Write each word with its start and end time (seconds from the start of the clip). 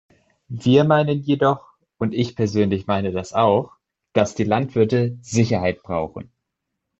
Wir 0.49 0.83
meinen 0.83 1.19
jedoch, 1.21 1.75
und 1.99 2.15
ich 2.15 2.35
persönlich 2.35 2.87
meine 2.87 3.11
das 3.11 3.33
auch, 3.33 3.73
dass 4.13 4.33
die 4.33 4.45
Landwirte 4.45 5.15
Sicherheit 5.21 5.83
brauchen. 5.83 6.31